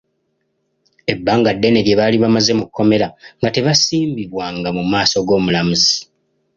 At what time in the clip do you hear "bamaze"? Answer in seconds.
2.23-2.51